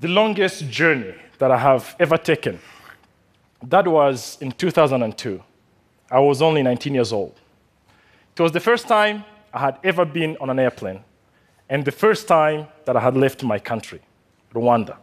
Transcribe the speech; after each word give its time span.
the 0.00 0.08
longest 0.08 0.66
journey 0.70 1.14
that 1.38 1.50
I 1.50 1.58
have 1.58 1.94
ever 2.00 2.16
taken. 2.16 2.58
That 3.62 3.86
was 3.86 4.38
in 4.40 4.50
2002. 4.50 5.42
I 6.10 6.18
was 6.20 6.40
only 6.40 6.62
19 6.62 6.94
years 6.94 7.12
old. 7.12 7.38
It 8.34 8.40
was 8.40 8.52
the 8.52 8.60
first 8.60 8.88
time 8.88 9.24
I 9.52 9.60
had 9.60 9.78
ever 9.84 10.06
been 10.06 10.38
on 10.40 10.48
an 10.48 10.58
airplane, 10.58 11.04
and 11.68 11.84
the 11.84 11.92
first 11.92 12.26
time 12.26 12.66
that 12.86 12.96
I 12.96 13.00
had 13.00 13.14
left 13.14 13.42
my 13.42 13.58
country, 13.58 14.00
Rwanda. 14.54 14.96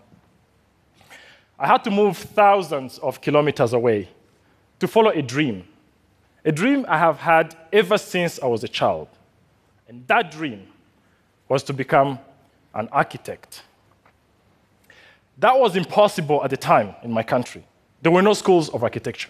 I 1.59 1.67
had 1.67 1.83
to 1.83 1.91
move 1.91 2.17
thousands 2.17 2.97
of 2.97 3.21
kilometers 3.21 3.73
away 3.73 4.09
to 4.79 4.87
follow 4.87 5.11
a 5.11 5.21
dream, 5.21 5.67
a 6.43 6.51
dream 6.51 6.87
I 6.89 6.97
have 6.97 7.19
had 7.19 7.55
ever 7.71 7.99
since 7.99 8.39
I 8.41 8.47
was 8.47 8.63
a 8.63 8.67
child. 8.67 9.09
And 9.87 10.07
that 10.07 10.31
dream 10.31 10.67
was 11.47 11.61
to 11.63 11.73
become 11.73 12.17
an 12.73 12.89
architect. 12.91 13.61
That 15.39 15.57
was 15.59 15.75
impossible 15.75 16.43
at 16.43 16.49
the 16.49 16.57
time 16.57 16.95
in 17.03 17.11
my 17.11 17.23
country. 17.23 17.63
There 18.01 18.11
were 18.11 18.21
no 18.21 18.33
schools 18.33 18.69
of 18.69 18.83
architecture. 18.83 19.29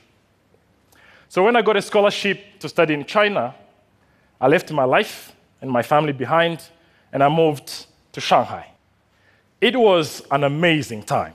So 1.29 1.43
when 1.43 1.55
I 1.55 1.61
got 1.61 1.75
a 1.75 1.81
scholarship 1.81 2.59
to 2.59 2.69
study 2.69 2.93
in 2.93 3.05
China, 3.05 3.53
I 4.39 4.47
left 4.47 4.71
my 4.71 4.85
life 4.85 5.35
and 5.61 5.69
my 5.69 5.81
family 5.81 6.13
behind 6.13 6.63
and 7.11 7.21
I 7.23 7.29
moved 7.29 7.87
to 8.13 8.21
Shanghai. 8.21 8.67
It 9.59 9.75
was 9.75 10.21
an 10.31 10.43
amazing 10.43 11.03
time. 11.03 11.33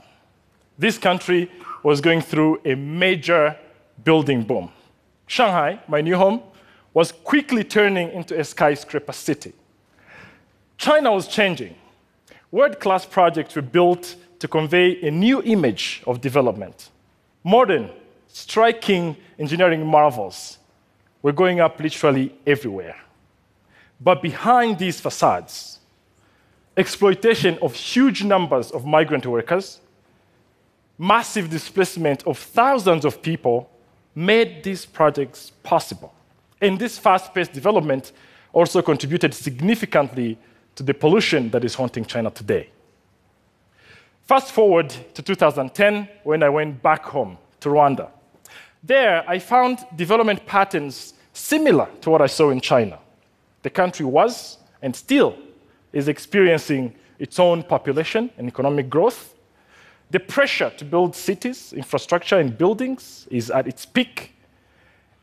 This 0.77 0.97
country 0.97 1.51
was 1.83 2.01
going 2.01 2.21
through 2.21 2.61
a 2.65 2.75
major 2.75 3.55
building 4.03 4.41
boom. 4.41 4.71
Shanghai, 5.27 5.79
my 5.87 6.01
new 6.01 6.15
home, 6.15 6.41
was 6.93 7.11
quickly 7.11 7.63
turning 7.63 8.09
into 8.11 8.39
a 8.39 8.43
skyscraper 8.43 9.13
city. 9.13 9.53
China 10.77 11.11
was 11.11 11.27
changing. 11.27 11.75
World 12.51 12.79
class 12.79 13.05
projects 13.05 13.55
were 13.55 13.61
built 13.61 14.15
to 14.43 14.47
convey 14.49 15.01
a 15.07 15.09
new 15.09 15.41
image 15.43 16.03
of 16.05 16.19
development. 16.19 16.89
Modern, 17.45 17.89
striking 18.27 19.15
engineering 19.39 19.87
marvels 19.87 20.57
were 21.21 21.31
going 21.31 21.61
up 21.61 21.79
literally 21.79 22.35
everywhere. 22.45 22.97
But 24.01 24.21
behind 24.21 24.79
these 24.79 24.99
facades, 24.99 25.79
exploitation 26.75 27.57
of 27.61 27.73
huge 27.73 28.25
numbers 28.25 28.69
of 28.71 28.85
migrant 28.85 29.25
workers, 29.25 29.79
massive 30.97 31.49
displacement 31.49 32.27
of 32.27 32.37
thousands 32.37 33.05
of 33.05 33.21
people 33.21 33.69
made 34.13 34.61
these 34.61 34.85
projects 34.85 35.53
possible. 35.63 36.13
And 36.59 36.77
this 36.77 36.99
fast 36.99 37.33
paced 37.33 37.53
development 37.53 38.11
also 38.51 38.81
contributed 38.81 39.33
significantly 39.33 40.37
to 40.75 40.83
the 40.83 40.93
pollution 40.93 41.49
that 41.51 41.63
is 41.63 41.75
haunting 41.75 42.03
China 42.03 42.29
today. 42.29 42.67
Fast 44.23 44.53
forward 44.53 44.89
to 45.13 45.21
2010, 45.21 46.07
when 46.23 46.43
I 46.43 46.49
went 46.49 46.81
back 46.81 47.03
home 47.03 47.37
to 47.59 47.69
Rwanda. 47.69 48.09
There, 48.81 49.23
I 49.29 49.37
found 49.37 49.79
development 49.95 50.45
patterns 50.45 51.13
similar 51.33 51.89
to 52.01 52.09
what 52.09 52.21
I 52.21 52.27
saw 52.27 52.49
in 52.49 52.61
China. 52.61 52.99
The 53.63 53.69
country 53.69 54.05
was, 54.05 54.59
and 54.81 54.95
still 54.95 55.35
is, 55.91 56.07
experiencing 56.07 56.95
its 57.19 57.37
own 57.37 57.63
population 57.63 58.29
and 58.37 58.47
economic 58.47 58.89
growth. 58.89 59.35
The 60.11 60.19
pressure 60.19 60.69
to 60.69 60.85
build 60.85 61.15
cities, 61.15 61.73
infrastructure, 61.73 62.39
and 62.39 62.57
buildings 62.57 63.27
is 63.29 63.51
at 63.51 63.67
its 63.67 63.85
peak. 63.85 64.33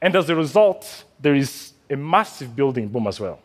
And 0.02 0.14
as 0.14 0.28
a 0.28 0.36
result, 0.36 1.04
there 1.20 1.34
is 1.34 1.72
a 1.88 1.96
massive 1.96 2.54
building 2.54 2.88
boom 2.88 3.06
as 3.06 3.18
well. 3.18 3.40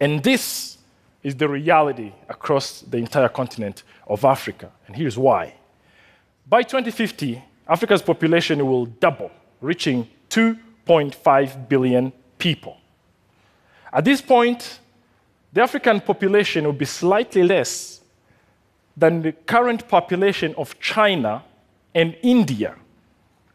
And 0.00 0.22
this 0.22 0.77
is 1.22 1.34
the 1.34 1.48
reality 1.48 2.12
across 2.28 2.82
the 2.82 2.96
entire 2.96 3.28
continent 3.28 3.82
of 4.06 4.24
Africa. 4.24 4.70
And 4.86 4.96
here's 4.96 5.18
why. 5.18 5.54
By 6.48 6.62
2050, 6.62 7.42
Africa's 7.68 8.02
population 8.02 8.66
will 8.66 8.86
double, 8.86 9.30
reaching 9.60 10.08
2.5 10.30 11.68
billion 11.68 12.12
people. 12.38 12.78
At 13.92 14.04
this 14.04 14.20
point, 14.20 14.80
the 15.52 15.62
African 15.62 16.00
population 16.00 16.64
will 16.64 16.72
be 16.72 16.84
slightly 16.84 17.42
less 17.42 18.00
than 18.96 19.22
the 19.22 19.32
current 19.32 19.88
population 19.88 20.54
of 20.56 20.78
China 20.80 21.42
and 21.94 22.16
India 22.22 22.74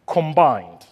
combined. 0.07 0.85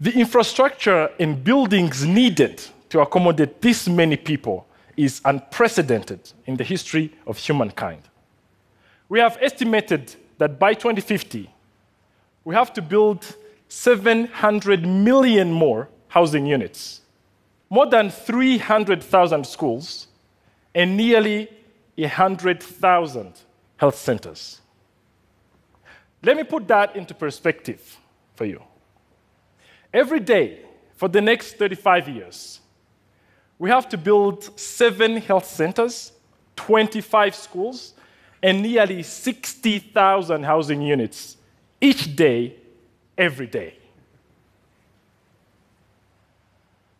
The 0.00 0.12
infrastructure 0.12 1.10
and 1.18 1.42
buildings 1.44 2.04
needed 2.04 2.62
to 2.92 3.00
accommodate 3.00 3.60
this 3.60 3.88
many 3.88 4.16
people 4.16 4.66
is 4.96 5.20
unprecedented 5.24 6.32
in 6.46 6.56
the 6.56 6.64
history 6.64 7.12
of 7.26 7.36
humankind. 7.36 8.02
We 9.08 9.18
have 9.18 9.36
estimated 9.40 10.14
that 10.38 10.58
by 10.58 10.74
2050, 10.74 11.50
we 12.44 12.54
have 12.54 12.72
to 12.74 12.82
build 12.82 13.36
700 13.68 14.86
million 14.86 15.52
more 15.52 15.88
housing 16.08 16.46
units 16.46 17.02
more 17.72 17.86
than 17.86 18.10
300,000 18.10 19.46
schools, 19.46 20.08
and 20.74 20.94
nearly 20.94 21.48
100,000 21.96 23.32
health 23.78 23.96
centers. 23.96 24.60
Let 26.22 26.36
me 26.36 26.44
put 26.44 26.68
that 26.68 26.94
into 26.96 27.14
perspective 27.14 27.96
for 28.34 28.44
you. 28.44 28.62
Every 29.90 30.20
day 30.20 30.66
for 30.96 31.08
the 31.08 31.22
next 31.22 31.56
35 31.56 32.10
years, 32.10 32.60
we 33.62 33.70
have 33.70 33.88
to 33.88 33.96
build 33.96 34.58
seven 34.58 35.18
health 35.18 35.46
centers, 35.46 36.10
25 36.56 37.32
schools, 37.32 37.94
and 38.42 38.60
nearly 38.60 39.04
60,000 39.04 40.42
housing 40.42 40.82
units 40.82 41.36
each 41.80 42.16
day, 42.16 42.56
every 43.16 43.46
day. 43.46 43.78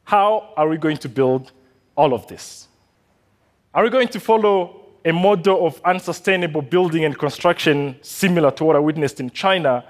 How 0.05 0.53
are 0.57 0.69
we 0.69 0.77
going 0.77 0.99
to 0.99 1.09
build 1.09 1.51
all 1.97 2.15
of 2.15 2.29
this? 2.29 2.69
Are 3.75 3.83
we 3.83 3.91
going 3.91 4.07
to 4.07 4.21
follow 4.21 4.83
a 5.05 5.13
model 5.13 5.67
of 5.67 5.81
unsustainable 5.85 6.63
building 6.63 7.05
and 7.05 7.19
construction 7.19 7.97
similar 8.03 8.53
to 8.53 8.65
what 8.65 8.77
I 8.77 8.79
witnessed 8.79 9.19
in 9.19 9.31
China? 9.31 9.85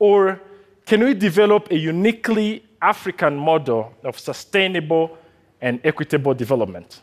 Or 0.00 0.40
can 0.86 1.04
we 1.04 1.14
develop 1.14 1.70
a 1.70 1.76
uniquely 1.76 2.64
African 2.82 3.36
model 3.36 3.94
of 4.02 4.18
sustainable 4.18 5.18
and 5.60 5.80
equitable 5.84 6.34
development? 6.34 7.02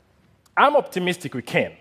I'm 0.56 0.76
optimistic 0.76 1.34
we 1.34 1.42
can. 1.42 1.74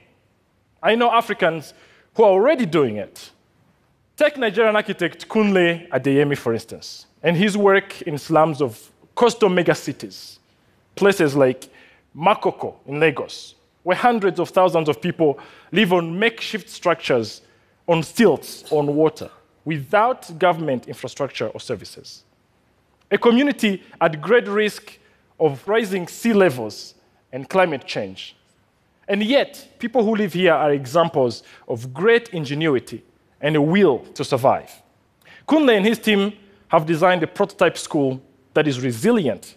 I 0.83 0.94
know 0.94 1.10
Africans 1.10 1.75
who 2.15 2.25
are 2.25 2.31
already 2.31 2.66
doing 2.66 2.97
it. 2.97 3.31
Take 4.16 4.37
Nigerian 4.37 4.77
architect 4.77 5.28
Kunle 5.28 5.88
Adeyemi, 5.88 6.37
for 6.37 6.53
instance, 6.53 7.06
and 7.22 7.37
his 7.37 7.56
work 7.56 8.03
in 8.03 8.19
slums 8.19 8.60
of 8.60 8.91
coastal 9.15 9.49
megacities 9.49 10.38
places 10.94 11.34
like 11.34 11.69
Makoko 12.16 12.75
in 12.87 13.00
Lagos, 13.00 13.54
where 13.83 13.97
hundreds 13.97 14.39
of 14.39 14.50
thousands 14.50 14.89
of 14.89 15.00
people 15.00 15.39
live 15.72 15.93
on 15.93 16.19
makeshift 16.19 16.69
structures 16.69 17.43
on 17.89 18.03
stilts 18.03 18.71
on 18.71 18.94
water 18.94 19.31
without 19.65 20.39
government 20.39 20.89
infrastructure 20.89 21.49
or 21.49 21.60
services. 21.60 22.25
A 23.10 23.19
community 23.19 23.83
at 24.00 24.21
great 24.21 24.47
risk 24.49 24.99
of 25.42 25.66
rising 25.66 26.06
sea 26.06 26.32
levels 26.32 26.94
and 27.32 27.48
climate 27.48 27.84
change. 27.84 28.36
And 29.08 29.20
yet, 29.22 29.69
people 29.80 30.04
who 30.04 30.14
live 30.14 30.32
here 30.32 30.54
are 30.54 30.72
examples 30.72 31.42
of 31.66 31.92
great 31.92 32.28
ingenuity 32.28 33.03
and 33.41 33.56
a 33.56 33.60
will 33.60 33.98
to 34.14 34.25
survive. 34.25 34.70
Kunle 35.48 35.76
and 35.76 35.84
his 35.84 35.98
team 35.98 36.32
have 36.69 36.86
designed 36.86 37.25
a 37.25 37.26
prototype 37.26 37.76
school 37.76 38.22
that 38.54 38.69
is 38.69 38.80
resilient 38.80 39.56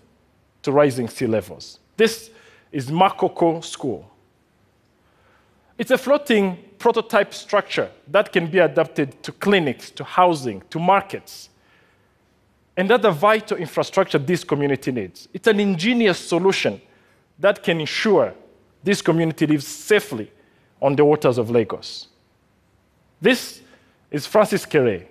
to 0.64 0.72
rising 0.72 1.08
sea 1.08 1.28
levels. 1.28 1.80
This 1.96 2.32
is 2.72 2.90
Makoko 2.90 3.64
School. 3.64 4.10
It's 5.78 5.92
a 5.92 5.98
floating 6.00 6.58
prototype 6.80 7.32
structure 7.32 7.92
that 8.08 8.34
can 8.34 8.48
be 8.48 8.58
adapted 8.58 9.22
to 9.22 9.32
clinics, 9.34 9.92
to 9.92 10.04
housing, 10.04 10.64
to 10.72 10.80
markets, 10.80 11.50
and 12.78 12.92
other 12.92 13.12
vital 13.12 13.58
infrastructure 13.58 14.18
this 14.18 14.44
community 14.44 14.92
needs. 14.92 15.28
It's 15.34 15.48
an 15.48 15.60
ingenious 15.60 16.20
solution 16.20 16.82
that 17.40 17.64
can 17.64 17.80
ensure 17.80 18.34
this 18.84 19.02
community 19.02 19.48
lives 19.48 19.68
safely 19.68 20.32
on 20.82 20.96
the 20.96 21.04
waters 21.04 21.38
of 21.38 21.50
Lagos. 21.50 22.08
This 23.22 23.62
is 24.12 24.26
Francis 24.26 24.66
Kere. 24.66 25.08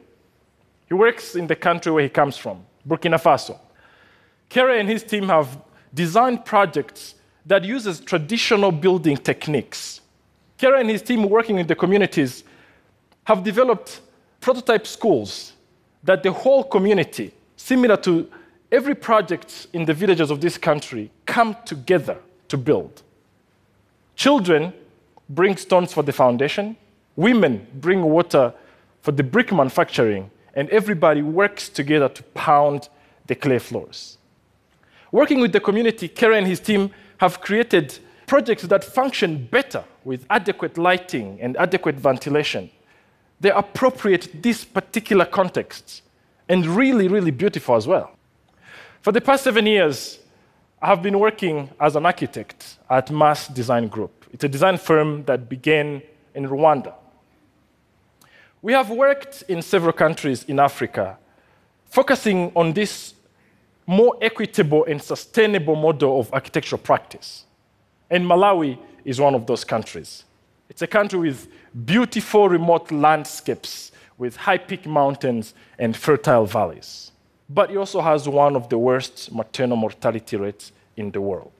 He 0.86 0.94
works 0.94 1.34
in 1.34 1.46
the 1.46 1.56
country 1.56 1.90
where 1.90 2.02
he 2.02 2.08
comes 2.08 2.36
from, 2.36 2.64
Burkina 2.86 3.20
Faso. 3.20 3.58
Kere 4.48 4.78
and 4.78 4.88
his 4.88 5.02
team 5.02 5.28
have 5.28 5.58
designed 5.92 6.44
projects 6.44 7.14
that 7.46 7.64
uses 7.64 8.00
traditional 8.00 8.70
building 8.70 9.16
techniques. 9.16 10.00
Kere 10.58 10.76
and 10.76 10.88
his 10.88 11.02
team 11.02 11.28
working 11.28 11.58
in 11.58 11.66
the 11.66 11.74
communities 11.74 12.44
have 13.24 13.42
developed 13.42 14.00
prototype 14.40 14.86
schools 14.86 15.54
that 16.02 16.22
the 16.22 16.30
whole 16.30 16.62
community, 16.62 17.32
similar 17.64 17.96
to 17.96 18.28
every 18.70 18.94
project 18.94 19.68
in 19.72 19.86
the 19.86 19.94
villages 19.94 20.30
of 20.30 20.38
this 20.38 20.58
country, 20.58 21.10
come 21.24 21.56
together 21.64 22.18
to 22.46 22.58
build. 22.58 23.02
Children 24.16 24.70
bring 25.30 25.56
stones 25.56 25.90
for 25.90 26.02
the 26.02 26.12
foundation, 26.12 26.76
Women 27.16 27.66
bring 27.74 28.02
water 28.02 28.52
for 29.00 29.12
the 29.12 29.22
brick 29.22 29.50
manufacturing, 29.50 30.30
and 30.54 30.68
everybody 30.70 31.22
works 31.22 31.70
together 31.70 32.08
to 32.10 32.22
pound 32.34 32.88
the 33.28 33.34
clay 33.34 33.58
floors. 33.58 34.18
Working 35.10 35.40
with 35.40 35.52
the 35.52 35.60
community, 35.60 36.08
Kere 36.08 36.34
and 36.34 36.46
his 36.46 36.60
team 36.60 36.90
have 37.18 37.40
created 37.40 37.98
projects 38.26 38.64
that 38.64 38.84
function 38.84 39.46
better 39.46 39.84
with 40.04 40.26
adequate 40.28 40.76
lighting 40.76 41.38
and 41.40 41.56
adequate 41.56 41.94
ventilation. 41.94 42.68
They 43.40 43.52
appropriate 43.52 44.42
this 44.42 44.64
particular 44.64 45.24
context 45.24 46.02
and 46.48 46.66
really, 46.66 47.08
really 47.08 47.30
beautiful 47.30 47.76
as 47.76 47.86
well. 47.86 48.10
For 49.00 49.12
the 49.12 49.20
past 49.20 49.44
seven 49.44 49.66
years, 49.66 50.18
I 50.80 50.88
have 50.88 51.02
been 51.02 51.18
working 51.18 51.70
as 51.80 51.96
an 51.96 52.04
architect 52.04 52.78
at 52.90 53.10
Mass 53.10 53.48
Design 53.48 53.88
Group. 53.88 54.26
It's 54.32 54.44
a 54.44 54.48
design 54.48 54.76
firm 54.76 55.24
that 55.24 55.48
began 55.48 56.02
in 56.34 56.46
Rwanda. 56.46 56.94
We 58.60 58.72
have 58.72 58.90
worked 58.90 59.44
in 59.48 59.62
several 59.62 59.92
countries 59.92 60.44
in 60.44 60.58
Africa, 60.58 61.18
focusing 61.86 62.50
on 62.56 62.72
this 62.72 63.14
more 63.86 64.16
equitable 64.20 64.84
and 64.86 65.02
sustainable 65.02 65.76
model 65.76 66.18
of 66.18 66.32
architectural 66.32 66.80
practice. 66.80 67.44
And 68.10 68.24
Malawi 68.24 68.78
is 69.04 69.20
one 69.20 69.34
of 69.34 69.46
those 69.46 69.64
countries. 69.64 70.24
It's 70.68 70.82
a 70.82 70.86
country 70.86 71.18
with 71.18 71.48
beautiful 71.84 72.48
remote 72.48 72.90
landscapes, 72.90 73.92
with 74.18 74.36
high 74.36 74.58
peak 74.58 74.86
mountains 74.86 75.54
and 75.78 75.96
fertile 75.96 76.46
valleys. 76.46 77.12
But 77.48 77.70
it 77.70 77.76
also 77.76 78.00
has 78.00 78.28
one 78.28 78.56
of 78.56 78.68
the 78.68 78.78
worst 78.78 79.32
maternal 79.32 79.76
mortality 79.76 80.36
rates 80.36 80.72
in 80.96 81.10
the 81.10 81.20
world. 81.20 81.52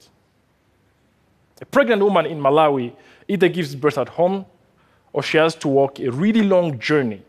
A 1.61 1.65
pregnant 1.65 2.01
woman 2.01 2.25
in 2.25 2.39
Malawi 2.39 2.93
either 3.27 3.47
gives 3.47 3.75
birth 3.75 3.97
at 3.97 4.09
home 4.09 4.45
or 5.13 5.23
she 5.23 5.37
has 5.37 5.55
to 5.55 5.67
walk 5.67 5.99
a 5.99 6.09
really 6.09 6.43
long 6.43 6.79
journey 6.79 7.21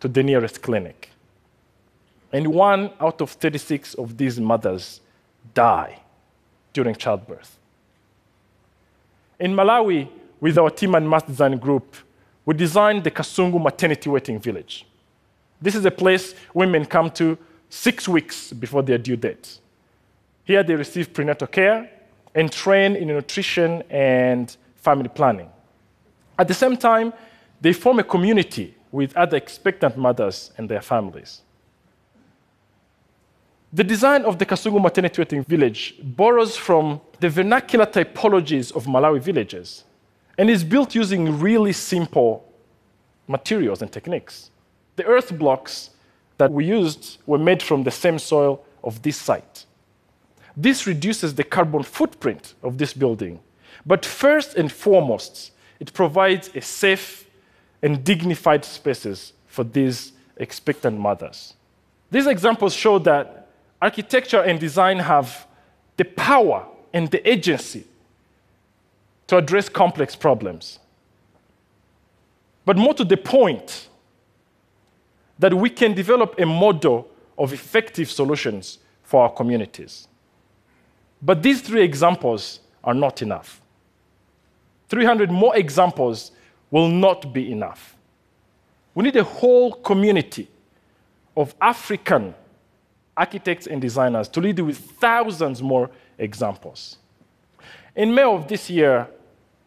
to 0.00 0.08
the 0.08 0.22
nearest 0.22 0.62
clinic. 0.62 1.10
And 2.32 2.48
one 2.48 2.90
out 3.00 3.20
of 3.20 3.30
36 3.30 3.94
of 3.94 4.16
these 4.16 4.38
mothers 4.40 5.00
die 5.54 6.00
during 6.72 6.94
childbirth. 6.94 7.58
In 9.38 9.52
Malawi, 9.54 10.08
with 10.40 10.58
our 10.58 10.70
team 10.70 10.94
and 10.94 11.08
mass 11.08 11.22
design 11.22 11.56
group, 11.58 11.96
we 12.46 12.54
designed 12.54 13.04
the 13.04 13.10
Kasungu 13.10 13.60
Maternity 13.60 14.10
Waiting 14.10 14.38
Village. 14.38 14.86
This 15.60 15.74
is 15.74 15.84
a 15.84 15.90
place 15.90 16.34
women 16.52 16.84
come 16.84 17.10
to 17.12 17.38
six 17.70 18.06
weeks 18.06 18.52
before 18.52 18.82
their 18.82 18.98
due 18.98 19.16
date. 19.16 19.58
Here 20.44 20.62
they 20.62 20.74
receive 20.74 21.12
prenatal 21.12 21.46
care 21.46 21.90
and 22.34 22.52
train 22.52 22.96
in 22.96 23.08
nutrition 23.08 23.82
and 23.88 24.54
family 24.76 25.08
planning. 25.08 25.48
At 26.38 26.48
the 26.48 26.54
same 26.54 26.76
time, 26.76 27.12
they 27.60 27.72
form 27.72 27.98
a 27.98 28.04
community 28.04 28.74
with 28.92 29.16
other 29.16 29.36
expectant 29.36 29.96
mothers 29.96 30.52
and 30.58 30.68
their 30.68 30.82
families. 30.82 31.40
The 33.72 33.82
design 33.82 34.24
of 34.24 34.38
the 34.38 34.46
Kasungu 34.46 34.80
Maternity 34.80 35.20
Waiting 35.20 35.44
Village 35.44 35.94
borrows 36.02 36.56
from 36.56 37.00
the 37.20 37.28
vernacular 37.28 37.86
typologies 37.86 38.74
of 38.76 38.84
Malawi 38.84 39.20
villages 39.20 39.84
and 40.38 40.50
is 40.50 40.64
built 40.64 40.94
using 40.94 41.38
really 41.38 41.72
simple 41.72 42.44
materials 43.26 43.82
and 43.82 43.90
techniques. 43.90 44.50
The 44.96 45.04
earth 45.04 45.36
blocks 45.38 45.90
that 46.38 46.50
we 46.50 46.64
used 46.64 47.18
were 47.26 47.38
made 47.38 47.62
from 47.62 47.84
the 47.84 47.90
same 47.90 48.18
soil 48.18 48.64
of 48.82 49.02
this 49.02 49.16
site. 49.16 49.66
This 50.56 50.86
reduces 50.86 51.34
the 51.34 51.44
carbon 51.44 51.82
footprint 51.82 52.54
of 52.62 52.78
this 52.78 52.92
building. 52.92 53.40
But 53.86 54.04
first 54.04 54.54
and 54.54 54.70
foremost, 54.70 55.52
it 55.80 55.92
provides 55.92 56.50
a 56.54 56.60
safe 56.60 57.28
and 57.82 58.04
dignified 58.04 58.64
spaces 58.64 59.32
for 59.46 59.64
these 59.64 60.12
expectant 60.36 60.98
mothers. 60.98 61.54
These 62.10 62.26
examples 62.26 62.74
show 62.74 62.98
that 63.00 63.48
architecture 63.82 64.42
and 64.42 64.58
design 64.58 64.98
have 64.98 65.46
the 65.96 66.04
power 66.04 66.66
and 66.92 67.10
the 67.10 67.28
agency 67.28 67.84
to 69.34 69.38
address 69.38 69.68
complex 69.68 70.14
problems. 70.14 70.78
But 72.64 72.76
more 72.76 72.94
to 72.94 73.04
the 73.04 73.16
point, 73.16 73.88
that 75.40 75.52
we 75.52 75.68
can 75.68 75.92
develop 75.92 76.36
a 76.38 76.46
model 76.46 77.08
of 77.36 77.52
effective 77.52 78.08
solutions 78.08 78.78
for 79.02 79.24
our 79.24 79.32
communities. 79.32 80.06
But 81.20 81.42
these 81.42 81.60
three 81.60 81.82
examples 81.82 82.60
are 82.84 82.94
not 82.94 83.22
enough. 83.22 83.60
300 84.88 85.32
more 85.32 85.56
examples 85.56 86.30
will 86.70 86.88
not 86.88 87.32
be 87.32 87.50
enough. 87.50 87.96
We 88.94 89.02
need 89.02 89.16
a 89.16 89.24
whole 89.24 89.72
community 89.72 90.48
of 91.36 91.56
African 91.60 92.36
architects 93.16 93.66
and 93.66 93.82
designers 93.82 94.28
to 94.28 94.40
lead 94.40 94.60
with 94.60 94.78
thousands 94.78 95.60
more 95.60 95.90
examples. 96.18 96.98
In 97.96 98.14
May 98.14 98.22
of 98.22 98.46
this 98.46 98.70
year, 98.70 99.08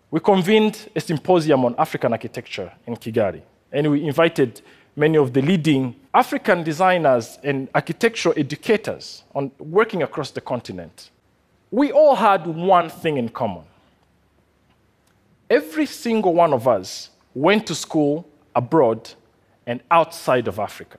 we 0.09 0.19
convened 0.19 0.89
a 0.95 1.01
symposium 1.01 1.65
on 1.65 1.75
African 1.77 2.13
architecture 2.13 2.71
in 2.85 2.95
Kigali, 2.95 3.41
and 3.71 3.91
we 3.91 4.05
invited 4.05 4.61
many 4.95 5.17
of 5.17 5.33
the 5.33 5.41
leading 5.41 5.95
African 6.13 6.63
designers 6.63 7.37
and 7.43 7.69
architectural 7.75 8.33
educators 8.37 9.23
on 9.35 9.51
working 9.59 10.01
across 10.03 10.31
the 10.31 10.41
continent. 10.41 11.11
We 11.69 11.91
all 11.91 12.15
had 12.15 12.47
one 12.47 12.89
thing 12.89 13.17
in 13.17 13.29
common. 13.29 13.63
Every 15.49 15.85
single 15.85 16.33
one 16.33 16.53
of 16.53 16.67
us 16.67 17.09
went 17.35 17.67
to 17.67 17.75
school 17.75 18.27
abroad 18.55 19.13
and 19.65 19.81
outside 19.91 20.47
of 20.47 20.59
Africa. 20.59 20.97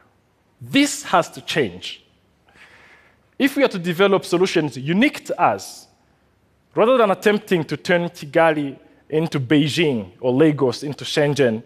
This 0.60 1.02
has 1.04 1.30
to 1.30 1.40
change 1.40 2.04
if 3.38 3.56
we 3.56 3.62
are 3.62 3.68
to 3.68 3.78
develop 3.78 4.24
solutions 4.24 4.76
unique 4.76 5.24
to 5.24 5.40
us, 5.40 5.86
rather 6.74 6.98
than 6.98 7.10
attempting 7.10 7.64
to 7.64 7.76
turn 7.76 8.08
Kigali 8.08 8.76
into 9.10 9.40
Beijing 9.40 10.12
or 10.20 10.32
Lagos 10.32 10.82
into 10.82 11.04
Shenzhen, 11.04 11.62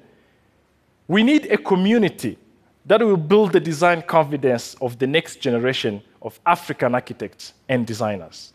we 1.08 1.22
need 1.22 1.46
a 1.46 1.56
community 1.56 2.38
that 2.86 3.00
will 3.00 3.16
build 3.16 3.52
the 3.52 3.60
design 3.60 4.02
confidence 4.02 4.74
of 4.80 4.98
the 4.98 5.06
next 5.06 5.36
generation 5.36 6.02
of 6.20 6.40
African 6.46 6.94
architects 6.94 7.54
and 7.68 7.86
designers. 7.86 8.52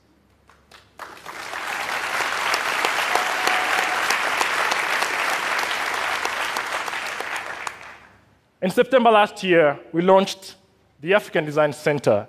In 8.61 8.71
September 8.71 9.11
last 9.11 9.43
year, 9.43 9.79
we 9.93 10.01
launched 10.01 10.55
the 10.99 11.13
African 11.13 11.45
Design 11.45 11.71
Center 11.71 12.27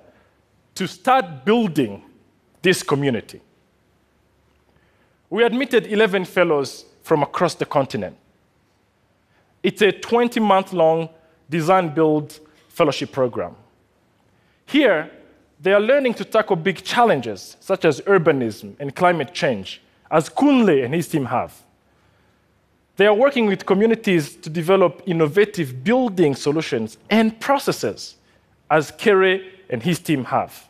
to 0.75 0.87
start 0.87 1.45
building 1.45 2.03
this 2.61 2.83
community. 2.83 3.41
We 5.31 5.45
admitted 5.45 5.87
11 5.87 6.25
fellows 6.25 6.85
from 7.03 7.23
across 7.23 7.55
the 7.55 7.67
continent. 7.67 8.17
It's 9.63 9.83
a 9.83 9.93
20 9.93 10.41
month 10.41 10.73
long 10.73 11.09
design 11.51 11.95
build 11.95 12.39
fellowship 12.69 13.13
program. 13.13 13.57
Here, 14.67 15.11
they 15.61 15.73
are 15.73 15.81
learning 15.81 16.15
to 16.15 16.25
tackle 16.25 16.57
big 16.57 16.85
challenges 16.85 17.57
such 17.61 17.85
as 17.85 18.01
urbanism 18.03 18.77
and 18.79 18.95
climate 18.95 19.35
change, 19.35 19.83
as 20.11 20.29
Kunle 20.29 20.85
and 20.85 20.95
his 20.95 21.09
team 21.09 21.25
have. 21.25 21.63
They 22.97 23.07
are 23.07 23.15
working 23.15 23.47
with 23.47 23.67
communities 23.67 24.37
to 24.37 24.51
develop 24.51 25.03
innovative 25.07 25.83
building 25.85 26.35
solutions 26.35 26.99
and 27.11 27.39
processes, 27.41 28.17
as 28.71 28.91
Kere 28.91 29.41
and 29.71 29.83
his 29.83 29.99
team 29.99 30.25
have. 30.25 30.68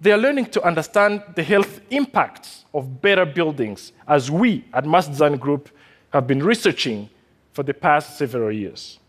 They 0.00 0.12
are 0.12 0.18
learning 0.18 0.46
to 0.46 0.62
understand 0.62 1.22
the 1.34 1.42
health 1.42 1.80
impacts 1.90 2.64
of 2.72 3.02
better 3.02 3.26
buildings, 3.26 3.92
as 4.06 4.30
we 4.30 4.64
at 4.72 4.86
Mass 4.86 5.08
Design 5.08 5.36
Group 5.36 5.70
have 6.10 6.26
been 6.26 6.42
researching 6.42 7.10
for 7.52 7.64
the 7.64 7.74
past 7.74 8.16
several 8.16 8.52
years. 8.52 9.00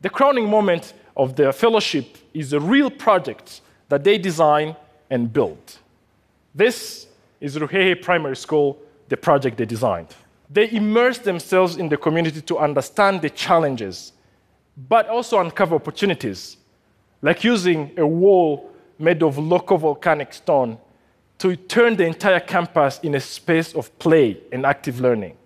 The 0.00 0.08
crowning 0.08 0.48
moment 0.48 0.94
of 1.16 1.36
their 1.36 1.52
fellowship 1.52 2.16
is 2.32 2.54
a 2.54 2.60
real 2.60 2.90
project 2.90 3.60
that 3.90 4.04
they 4.04 4.16
design 4.16 4.74
and 5.10 5.30
build. 5.30 5.78
This 6.54 7.06
is 7.38 7.58
Ruhehe 7.58 8.00
Primary 8.00 8.36
School, 8.36 8.78
the 9.10 9.16
project 9.18 9.58
they 9.58 9.66
designed. 9.66 10.08
They 10.48 10.70
immerse 10.70 11.18
themselves 11.18 11.76
in 11.76 11.90
the 11.90 11.98
community 11.98 12.40
to 12.40 12.58
understand 12.58 13.20
the 13.20 13.28
challenges, 13.28 14.12
but 14.88 15.08
also 15.08 15.40
uncover 15.40 15.74
opportunities, 15.74 16.56
like 17.20 17.44
using 17.44 17.92
a 17.98 18.06
wall 18.06 18.71
made 18.98 19.22
of 19.22 19.38
local 19.38 19.78
volcanic 19.78 20.32
stone 20.32 20.78
to 21.38 21.56
turn 21.56 21.96
the 21.96 22.06
entire 22.06 22.40
campus 22.40 23.00
in 23.02 23.14
a 23.14 23.20
space 23.20 23.74
of 23.74 23.96
play 23.98 24.38
and 24.52 24.64
active 24.64 25.00
learning. 25.00 25.36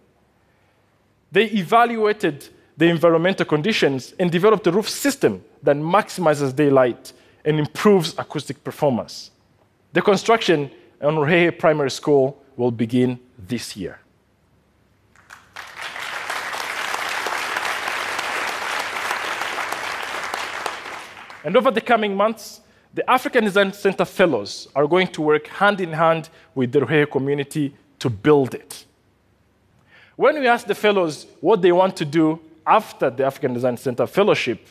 They 1.33 1.47
evaluated 1.47 2.49
the 2.77 2.87
environmental 2.87 3.47
conditions 3.47 4.15
and 4.19 4.31
developed 4.31 4.67
a 4.67 4.71
roof 4.71 4.89
system 4.89 5.43
that 5.63 5.77
maximizes 5.77 6.55
daylight 6.55 7.13
and 7.45 7.59
improves 7.59 8.15
acoustic 8.19 8.63
performance. 8.63 9.31
The 9.93 10.03
construction 10.03 10.71
on 11.01 11.17
Rehe 11.17 11.59
Primary 11.59 11.91
School 11.91 12.43
will 12.57 12.71
begin 12.71 13.19
this 13.39 13.77
year. 13.77 14.01
And 21.45 21.57
over 21.57 21.71
the 21.71 21.81
coming 21.81 22.17
months, 22.17 22.61
the 22.97 23.09
African 23.11 23.45
Design 23.45 23.75
Center 23.75 24.07
fellows 24.07 24.69
are 24.75 24.87
going 24.87 25.09
to 25.09 25.21
work 25.21 25.49
hand 25.49 25.83
in 25.83 25.93
hand 25.93 26.31
with 26.55 26.73
the 26.73 26.81
Ruhehe 26.81 27.11
community 27.11 27.75
to 27.99 28.09
build 28.09 28.55
it. 28.55 28.87
When 30.17 30.41
we 30.41 30.49
asked 30.49 30.67
the 30.67 30.75
fellows 30.75 31.27
what 31.43 31.61
they 31.61 31.73
want 31.73 31.95
to 31.99 32.07
do 32.07 32.41
after 32.67 33.11
the 33.11 33.27
African 33.27 33.53
Design 33.53 33.77
Center 33.77 34.07
fellowship, 34.07 34.67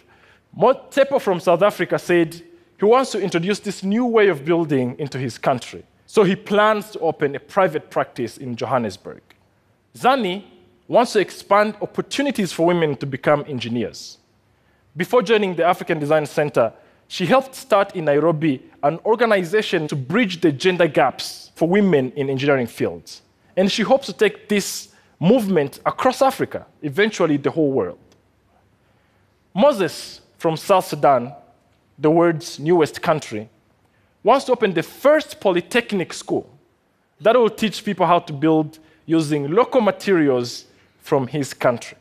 Motsepo 0.58 1.22
from 1.22 1.40
South 1.40 1.62
Africa 1.62 2.00
said 2.00 2.42
he 2.80 2.86
wants 2.86 3.12
to 3.12 3.22
introduce 3.22 3.60
this 3.60 3.84
new 3.84 4.08
way 4.08 4.28
of 4.30 4.44
building 4.44 4.96
into 4.98 5.20
his 5.20 5.38
country. 5.38 5.84
So 6.08 6.24
he 6.24 6.36
plans 6.36 6.90
to 6.92 7.00
open 7.02 7.36
a 7.36 7.40
private 7.40 7.92
practice 7.92 8.38
in 8.38 8.56
Johannesburg. 8.56 9.22
Zani 9.96 10.46
wants 10.88 11.14
to 11.14 11.20
expand 11.20 11.76
opportunities 11.80 12.52
for 12.52 12.66
women 12.66 12.96
to 12.98 13.06
become 13.06 13.46
engineers. 13.48 14.18
Before 14.98 15.22
joining 15.22 15.56
the 15.56 15.64
African 15.64 16.00
Design 16.00 16.26
Center, 16.26 16.74
she 17.08 17.26
helped 17.26 17.56
start 17.56 17.96
in 17.96 18.06
Nairobi 18.06 18.62
an 18.84 19.00
organization 19.06 19.88
to 19.88 19.96
bridge 19.96 20.42
the 20.42 20.52
gender 20.52 20.88
gaps 20.88 21.52
for 21.56 21.68
women 21.68 22.12
in 22.16 22.30
engineering 22.30 22.68
fields. 22.68 23.22
And 23.56 23.72
she 23.72 23.84
hopes 23.84 24.08
to 24.08 24.14
take 24.14 24.50
this 24.50 24.90
movement 25.20 25.80
across 25.86 26.22
Africa, 26.22 26.66
eventually 26.82 27.38
the 27.38 27.52
whole 27.52 27.72
world. 27.72 28.00
Moses 29.54 30.22
from 30.38 30.58
South 30.58 30.86
Sudan, 30.86 31.34
the 31.98 32.12
world's 32.12 32.60
newest 32.60 33.02
country, 33.02 33.50
wants 34.24 34.46
to 34.46 34.52
open 34.52 34.74
the 34.74 34.84
first 34.84 35.40
polytechnic 35.40 36.12
school 36.12 36.50
that 37.22 37.36
will 37.36 37.50
teach 37.50 37.86
people 37.86 38.06
how 38.06 38.20
to 38.20 38.34
build 38.34 38.80
using 39.06 39.50
local 39.52 39.80
materials 39.80 40.66
from 41.00 41.28
his 41.28 41.54
country. 41.54 41.98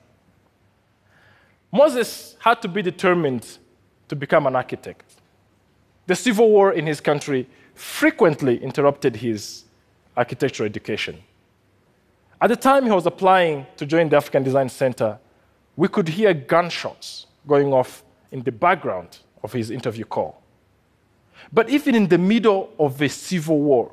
Moses 1.70 2.36
had 2.40 2.60
to 2.62 2.68
be 2.68 2.82
determined 2.82 3.58
to 4.08 4.16
become 4.16 4.46
an 4.46 4.56
architect. 4.56 5.04
The 6.06 6.14
civil 6.14 6.50
war 6.50 6.72
in 6.72 6.86
his 6.86 7.00
country 7.00 7.48
frequently 7.74 8.62
interrupted 8.62 9.16
his 9.16 9.64
architectural 10.16 10.66
education. 10.66 11.22
At 12.40 12.48
the 12.48 12.56
time 12.56 12.84
he 12.84 12.90
was 12.90 13.06
applying 13.06 13.66
to 13.76 13.86
join 13.86 14.08
the 14.08 14.16
African 14.16 14.42
Design 14.42 14.68
Center, 14.68 15.18
we 15.76 15.88
could 15.88 16.08
hear 16.08 16.34
gunshots 16.34 17.26
going 17.46 17.72
off 17.72 18.02
in 18.30 18.42
the 18.42 18.52
background 18.52 19.18
of 19.42 19.52
his 19.52 19.70
interview 19.70 20.04
call. 20.04 20.42
But 21.52 21.68
even 21.68 21.94
in 21.94 22.08
the 22.08 22.18
middle 22.18 22.72
of 22.78 23.00
a 23.00 23.08
civil 23.08 23.60
war, 23.60 23.90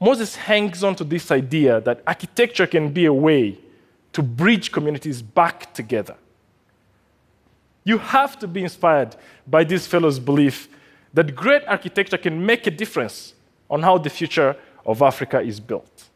Moses 0.00 0.36
hangs 0.36 0.84
on 0.84 0.94
to 0.96 1.04
this 1.04 1.30
idea 1.30 1.80
that 1.80 2.02
architecture 2.06 2.66
can 2.66 2.92
be 2.92 3.06
a 3.06 3.12
way 3.12 3.58
to 4.12 4.22
bridge 4.22 4.70
communities 4.70 5.20
back 5.20 5.74
together. 5.74 6.16
You 7.88 7.96
have 7.96 8.38
to 8.40 8.46
be 8.46 8.62
inspired 8.62 9.16
by 9.46 9.64
this 9.64 9.86
fellow's 9.86 10.18
belief 10.18 10.68
that 11.14 11.34
great 11.34 11.62
architecture 11.66 12.18
can 12.18 12.44
make 12.44 12.66
a 12.66 12.70
difference 12.70 13.32
on 13.70 13.82
how 13.82 13.96
the 13.96 14.10
future 14.10 14.54
of 14.84 15.00
Africa 15.00 15.40
is 15.40 15.58
built. 15.58 16.10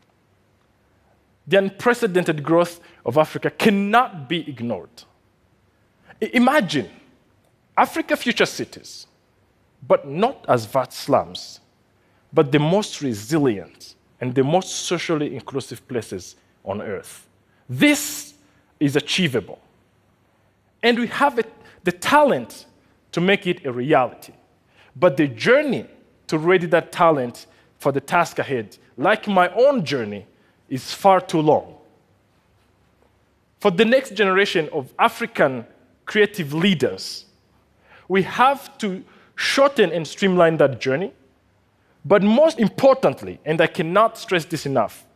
The 1.46 1.56
unprecedented 1.56 2.42
growth 2.42 2.78
of 3.06 3.16
Africa 3.16 3.48
cannot 3.48 4.28
be 4.28 4.46
ignored. 4.46 5.04
Imagine 6.20 6.90
Africa 7.74 8.18
future 8.18 8.44
cities, 8.44 9.06
but 9.88 10.06
not 10.06 10.44
as 10.48 10.66
vast 10.66 10.92
slums, 10.92 11.60
but 12.34 12.52
the 12.52 12.58
most 12.58 13.00
resilient 13.00 13.94
and 14.20 14.34
the 14.34 14.44
most 14.44 14.68
socially 14.90 15.34
inclusive 15.34 15.88
places 15.88 16.36
on 16.66 16.82
earth. 16.82 17.26
This 17.66 18.34
is 18.78 18.94
achievable. 18.94 19.58
And 20.82 20.98
we 20.98 21.06
have 21.06 21.38
it, 21.38 21.50
the 21.84 21.92
talent 21.92 22.66
to 23.12 23.20
make 23.20 23.46
it 23.46 23.64
a 23.66 23.72
reality. 23.72 24.32
But 24.96 25.16
the 25.16 25.28
journey 25.28 25.86
to 26.28 26.38
ready 26.38 26.66
that 26.66 26.92
talent 26.92 27.46
for 27.78 27.92
the 27.92 28.00
task 28.00 28.38
ahead, 28.38 28.76
like 28.96 29.26
my 29.26 29.48
own 29.54 29.84
journey, 29.84 30.26
is 30.68 30.92
far 30.92 31.20
too 31.20 31.40
long. 31.40 31.74
For 33.60 33.70
the 33.70 33.84
next 33.84 34.14
generation 34.14 34.68
of 34.72 34.92
African 34.98 35.66
creative 36.04 36.52
leaders, 36.52 37.26
we 38.08 38.22
have 38.22 38.76
to 38.78 39.04
shorten 39.36 39.92
and 39.92 40.06
streamline 40.06 40.56
that 40.58 40.80
journey. 40.80 41.12
But 42.04 42.22
most 42.22 42.58
importantly, 42.58 43.38
and 43.44 43.60
I 43.60 43.66
cannot 43.68 44.18
stress 44.18 44.44
this 44.44 44.66
enough, 44.66 45.06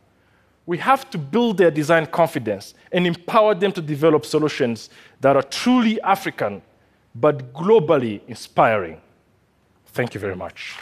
we 0.67 0.77
have 0.77 1.09
to 1.09 1.17
build 1.17 1.57
their 1.57 1.71
design 1.71 2.05
confidence 2.05 2.75
and 2.91 3.07
empower 3.07 3.55
them 3.55 3.71
to 3.71 3.81
develop 3.81 4.25
solutions 4.25 4.89
that 5.21 5.35
are 5.35 5.41
truly 5.41 5.99
African 6.01 6.61
but 7.15 7.53
globally 7.53 8.21
inspiring. 8.27 9.01
Thank 9.87 10.13
you 10.13 10.19
very 10.19 10.35
much. 10.35 10.75